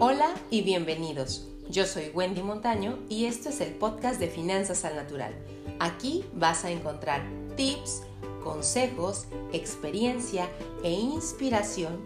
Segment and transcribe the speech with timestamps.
[0.00, 1.48] Hola y bienvenidos.
[1.68, 5.34] Yo soy Wendy Montaño y esto es el podcast de Finanzas al Natural.
[5.80, 7.24] Aquí vas a encontrar
[7.56, 8.04] tips,
[8.44, 10.48] consejos, experiencia
[10.84, 11.98] e inspiración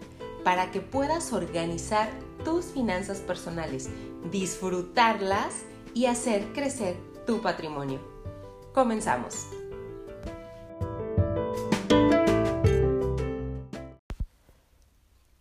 [0.43, 2.09] para que puedas organizar
[2.43, 3.91] tus finanzas personales,
[4.31, 5.53] disfrutarlas
[5.93, 6.97] y hacer crecer
[7.27, 7.99] tu patrimonio.
[8.73, 9.45] Comenzamos.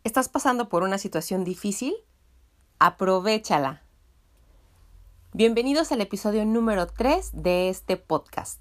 [0.05, 1.95] ¿Estás pasando por una situación difícil?
[2.85, 3.81] Aprovechala.
[5.33, 8.61] Bienvenidos al episodio número 3 de este podcast.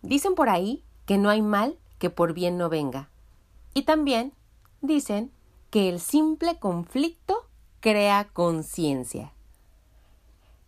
[0.00, 3.10] Dicen por ahí que no hay mal que por bien no venga.
[3.74, 4.32] Y también
[4.80, 5.30] dicen
[5.68, 7.46] que el simple conflicto
[7.80, 9.34] crea conciencia.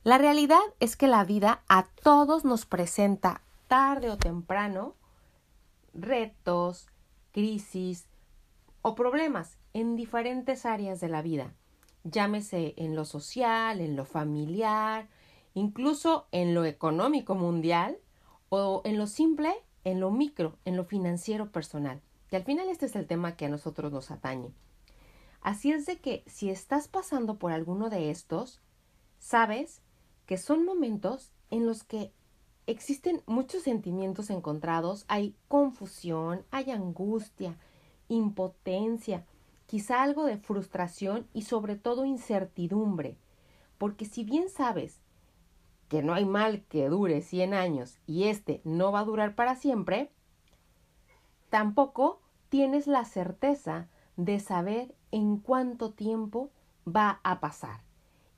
[0.04, 4.95] La realidad es que la vida a todos nos presenta tarde o temprano
[5.95, 6.87] retos,
[7.32, 8.04] crisis
[8.82, 11.54] o problemas en diferentes áreas de la vida
[12.10, 15.09] llámese en lo social, en lo familiar,
[15.54, 17.98] incluso en lo económico mundial
[18.48, 22.00] o en lo simple, en lo micro, en lo financiero personal.
[22.30, 24.52] Y al final este es el tema que a nosotros nos atañe.
[25.40, 28.60] Así es de que si estás pasando por alguno de estos,
[29.18, 29.82] sabes
[30.26, 32.12] que son momentos en los que
[32.66, 37.56] existen muchos sentimientos encontrados, hay confusión, hay angustia,
[38.09, 39.24] impotencia,
[39.69, 43.19] quizá algo de frustración y sobre todo incertidumbre,
[43.77, 45.02] porque si bien sabes
[45.88, 49.57] que no hay mal que dure 100 años y este no va a durar para
[49.57, 50.11] siempre,
[51.51, 56.51] tampoco tienes la certeza de saber en cuánto tiempo
[56.87, 57.83] va a pasar.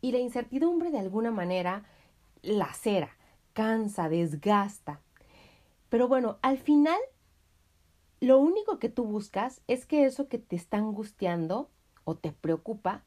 [0.00, 1.84] Y la incertidumbre de alguna manera
[2.42, 3.16] lacera,
[3.52, 5.00] cansa, desgasta.
[5.90, 6.98] Pero bueno, al final
[8.20, 11.70] lo único que tú buscas es que eso que te está angustiando
[12.04, 13.02] o te preocupa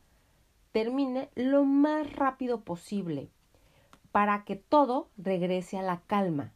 [0.72, 3.30] termine lo más rápido posible
[4.12, 6.52] para que todo regrese a la calma,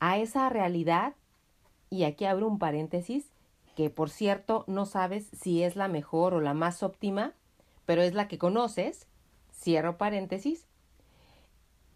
[0.00, 1.14] a esa realidad,
[1.88, 3.32] y aquí abro un paréntesis,
[3.76, 7.34] que por cierto no sabes si es la mejor o la más óptima,
[7.86, 9.06] pero es la que conoces,
[9.52, 10.66] cierro paréntesis,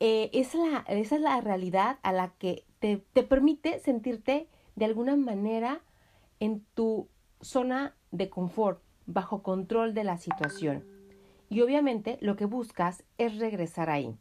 [0.00, 4.84] eh, es la, esa es la realidad a la que te, te permite sentirte de
[4.84, 5.80] alguna manera
[6.40, 7.08] en tu
[7.40, 10.84] zona de confort, bajo control de la situación.
[11.48, 14.16] Y obviamente lo que buscas es regresar ahí.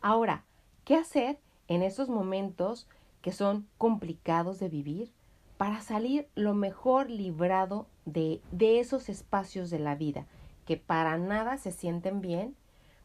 [0.00, 0.44] Ahora,
[0.84, 2.88] ¿qué hacer en esos momentos
[3.22, 5.12] que son complicados de vivir
[5.56, 10.26] para salir lo mejor librado de, de esos espacios de la vida
[10.66, 12.56] que para nada se sienten bien?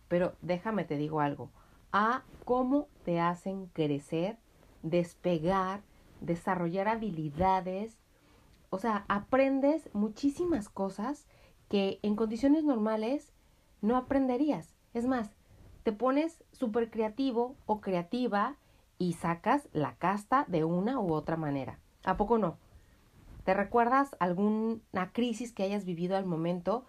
[0.07, 1.49] Pero déjame te digo algo,
[1.91, 4.37] a cómo te hacen crecer,
[4.83, 5.81] despegar,
[6.25, 7.97] desarrollar habilidades,
[8.69, 11.27] o sea, aprendes muchísimas cosas
[11.69, 13.31] que en condiciones normales
[13.81, 14.75] no aprenderías.
[14.93, 15.31] Es más,
[15.83, 18.57] te pones súper creativo o creativa
[18.97, 21.79] y sacas la casta de una u otra manera.
[22.03, 22.57] ¿A poco no?
[23.43, 26.85] ¿Te recuerdas alguna crisis que hayas vivido al momento?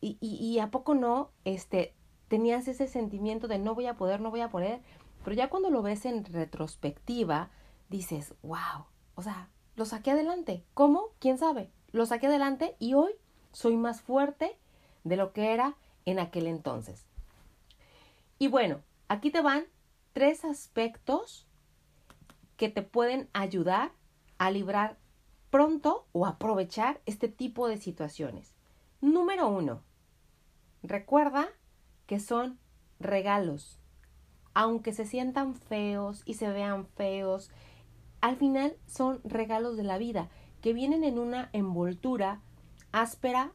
[0.00, 1.94] Y, y, y, a poco no, este,
[2.28, 4.80] tenías ese sentimiento de no voy a poder, no voy a poder,
[5.24, 7.50] pero ya cuando lo ves en retrospectiva,
[7.88, 10.64] dices, wow, o sea, lo saqué adelante.
[10.74, 11.10] ¿Cómo?
[11.18, 11.70] ¿Quién sabe?
[11.92, 13.12] Lo saqué adelante y hoy
[13.52, 14.58] soy más fuerte
[15.04, 17.06] de lo que era en aquel entonces.
[18.38, 19.64] Y bueno, aquí te van
[20.12, 21.46] tres aspectos
[22.56, 23.92] que te pueden ayudar
[24.38, 24.98] a librar
[25.50, 28.54] pronto o aprovechar este tipo de situaciones.
[29.00, 29.82] Número uno,
[30.82, 31.48] recuerda
[32.06, 32.58] que son
[33.00, 33.78] regalos.
[34.54, 37.50] Aunque se sientan feos y se vean feos
[38.20, 40.28] al final son regalos de la vida
[40.60, 42.40] que vienen en una envoltura
[42.92, 43.52] áspera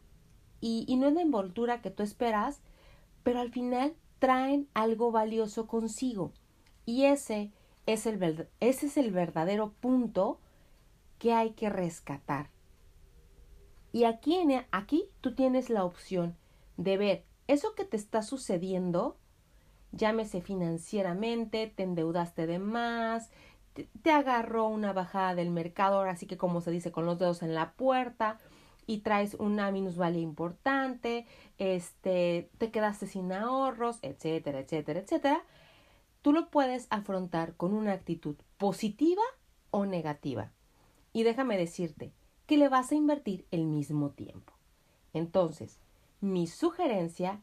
[0.61, 2.61] y, no es la envoltura que tú esperas,
[3.23, 6.31] pero al final traen algo valioso consigo.
[6.85, 7.51] Y ese
[7.85, 10.39] es el, ese es el verdadero punto
[11.19, 12.49] que hay que rescatar.
[13.91, 14.37] Y aquí,
[14.71, 16.37] aquí tú tienes la opción
[16.77, 19.17] de ver eso que te está sucediendo,
[19.91, 23.29] llámese financieramente, te endeudaste de más,
[23.73, 27.53] te, agarró una bajada del mercado, ahora que como se dice, con los dedos en
[27.53, 28.39] la puerta
[28.85, 31.25] y traes una minusvalía importante,
[31.57, 35.43] este, te quedaste sin ahorros, etcétera, etcétera, etcétera,
[36.21, 39.23] tú lo puedes afrontar con una actitud positiva
[39.71, 40.51] o negativa.
[41.13, 42.11] Y déjame decirte
[42.45, 44.53] que le vas a invertir el mismo tiempo.
[45.13, 45.79] Entonces,
[46.21, 47.41] mi sugerencia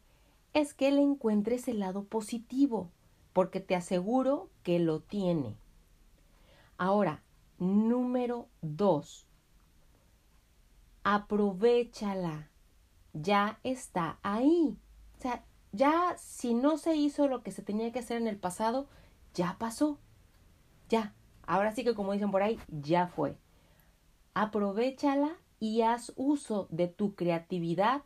[0.53, 2.91] es que le encuentres el lado positivo,
[3.33, 5.57] porque te aseguro que lo tiene.
[6.81, 7.23] Ahora,
[7.59, 9.27] número dos,
[11.05, 12.49] aprovechala.
[13.13, 14.79] ya está ahí.
[15.19, 18.39] O sea, ya si no se hizo lo que se tenía que hacer en el
[18.39, 18.89] pasado,
[19.35, 19.99] ya pasó.
[20.89, 21.13] Ya.
[21.43, 23.37] Ahora sí que como dicen por ahí, ya fue.
[24.33, 28.05] Aprovechala y haz uso de tu creatividad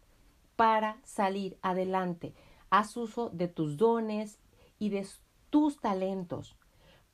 [0.56, 2.35] para salir adelante.
[2.70, 4.41] Haz uso de tus dones
[4.81, 5.06] y de
[5.50, 6.56] tus talentos,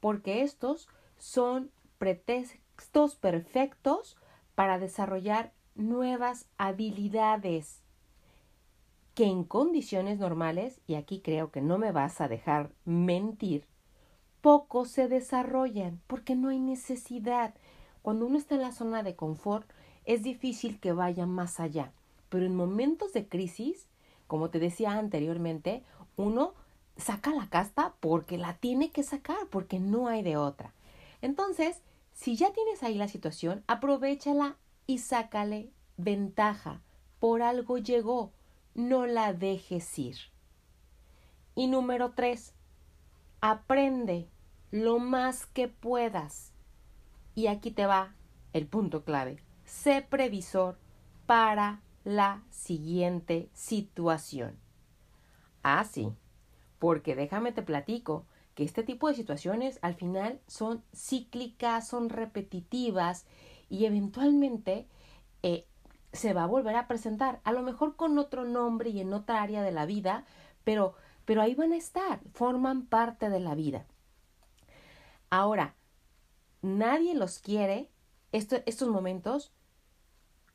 [0.00, 0.88] porque estos
[1.20, 4.16] son pretextos perfectos
[4.54, 7.82] para desarrollar nuevas habilidades
[9.14, 13.66] que en condiciones normales, y aquí creo que no me vas a dejar mentir,
[14.40, 17.54] poco se desarrollan porque no hay necesidad.
[18.02, 19.70] Cuando uno está en la zona de confort,
[20.06, 21.92] es difícil que vaya más allá.
[22.30, 23.88] Pero en momentos de crisis,
[24.26, 25.82] como te decía anteriormente,
[26.16, 26.54] uno
[26.96, 30.72] saca la casta porque la tiene que sacar, porque no hay de otra.
[31.22, 31.82] Entonces,
[32.12, 34.56] si ya tienes ahí la situación, aprovechala
[34.86, 36.82] y sácale ventaja.
[37.18, 38.32] Por algo llegó,
[38.74, 40.16] no la dejes ir.
[41.54, 42.54] Y número tres,
[43.40, 44.28] aprende
[44.70, 46.52] lo más que puedas.
[47.34, 48.14] Y aquí te va
[48.52, 49.42] el punto clave.
[49.64, 50.78] Sé previsor
[51.26, 54.58] para la siguiente situación.
[55.62, 56.12] Ah, sí,
[56.78, 58.24] porque déjame te platico
[58.64, 63.26] este tipo de situaciones al final son cíclicas, son repetitivas
[63.68, 64.86] y eventualmente
[65.42, 65.66] eh,
[66.12, 69.42] se va a volver a presentar, a lo mejor con otro nombre y en otra
[69.42, 70.24] área de la vida,
[70.64, 73.86] pero, pero ahí van a estar, forman parte de la vida.
[75.30, 75.76] Ahora,
[76.62, 77.90] nadie los quiere,
[78.32, 79.52] estos momentos,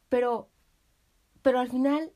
[0.10, 0.50] pero,
[1.42, 2.12] pero al final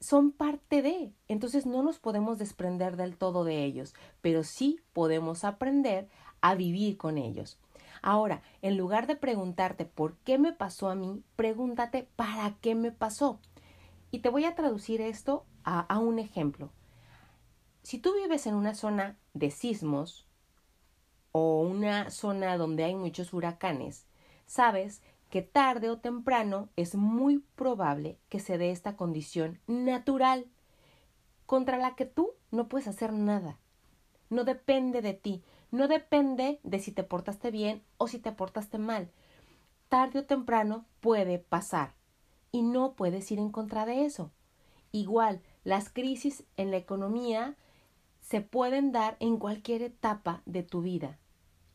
[0.00, 5.44] son parte de, entonces no nos podemos desprender del todo de ellos, pero sí podemos
[5.44, 6.08] aprender
[6.40, 7.58] a vivir con ellos.
[8.02, 12.92] Ahora, en lugar de preguntarte por qué me pasó a mí, pregúntate para qué me
[12.92, 13.40] pasó.
[14.10, 16.72] Y te voy a traducir esto a, a un ejemplo.
[17.82, 20.26] Si tú vives en una zona de sismos
[21.32, 24.06] o una zona donde hay muchos huracanes,
[24.46, 30.46] sabes que tarde o temprano es muy probable que se dé esta condición natural
[31.46, 33.58] contra la que tú no puedes hacer nada.
[34.28, 38.78] No depende de ti, no depende de si te portaste bien o si te portaste
[38.78, 39.10] mal.
[39.88, 41.94] Tarde o temprano puede pasar
[42.52, 44.32] y no puedes ir en contra de eso.
[44.92, 47.56] Igual, las crisis en la economía
[48.20, 51.18] se pueden dar en cualquier etapa de tu vida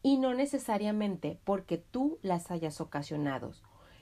[0.06, 3.54] y no necesariamente porque tú las hayas ocasionado.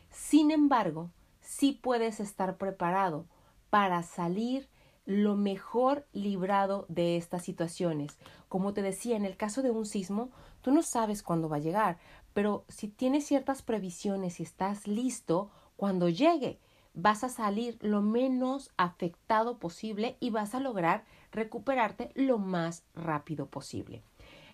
[0.10, 3.26] Sin embargo, sí puedes estar preparado
[3.70, 4.68] para salir
[5.06, 8.20] lo mejor librado de estas situaciones.
[8.50, 10.30] Como te decía, en el caso de un sismo,
[10.62, 12.00] tú no sabes cuándo va a llegar,
[12.34, 16.60] pero si tienes ciertas previsiones y estás listo, cuando llegue,
[16.94, 23.46] vas a salir lo menos afectado posible y vas a lograr recuperarte lo más rápido
[23.46, 24.04] posible.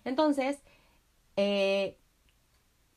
[0.04, 0.62] Entonces,
[1.42, 1.96] eh,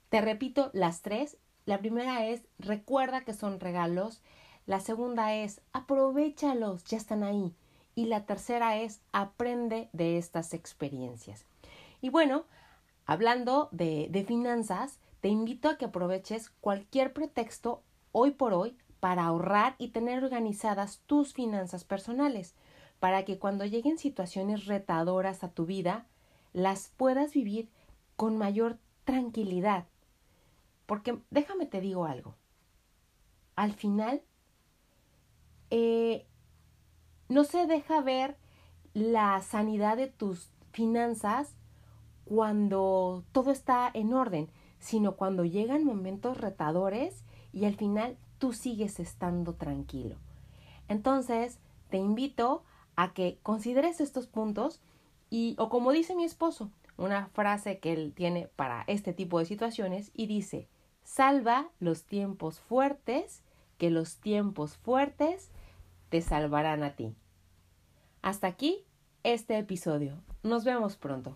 [0.09, 1.37] te repito las tres.
[1.65, 4.21] La primera es recuerda que son regalos.
[4.65, 7.55] La segunda es aprovechalos, ya están ahí.
[7.95, 11.45] Y la tercera es aprende de estas experiencias.
[12.01, 12.43] Y bueno,
[13.05, 17.81] hablando de, de finanzas, te invito a que aproveches cualquier pretexto
[18.11, 22.55] hoy por hoy para ahorrar y tener organizadas tus finanzas personales,
[22.99, 26.07] para que cuando lleguen situaciones retadoras a tu vida,
[26.51, 27.69] las puedas vivir
[28.23, 29.85] con mayor tranquilidad.
[30.85, 32.35] Porque déjame te digo algo.
[33.57, 34.21] Al final,
[35.71, 36.25] eh,
[37.27, 38.37] no se deja ver
[38.93, 41.53] la sanidad de tus finanzas
[42.23, 44.49] cuando todo está en orden,
[44.79, 50.15] sino cuando llegan momentos retadores y al final tú sigues estando tranquilo.
[50.87, 52.63] Entonces, te invito
[52.95, 54.79] a que consideres estos puntos
[55.29, 59.45] y, o como dice mi esposo, una frase que él tiene para este tipo de
[59.45, 60.67] situaciones y dice,
[61.03, 63.43] salva los tiempos fuertes,
[63.77, 65.49] que los tiempos fuertes
[66.09, 67.15] te salvarán a ti.
[68.21, 68.85] Hasta aquí
[69.23, 70.21] este episodio.
[70.43, 71.35] Nos vemos pronto.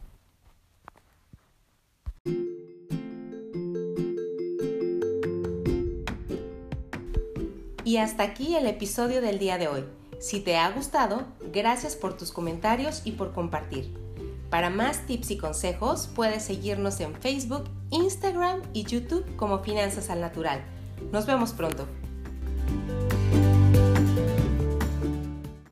[7.83, 9.85] Y hasta aquí el episodio del día de hoy.
[10.19, 14.06] Si te ha gustado, gracias por tus comentarios y por compartir.
[14.49, 20.21] Para más tips y consejos, puedes seguirnos en Facebook, Instagram y YouTube como Finanzas al
[20.21, 20.63] Natural.
[21.11, 21.87] Nos vemos pronto.